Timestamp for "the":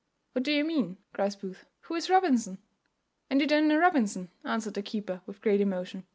4.73-4.81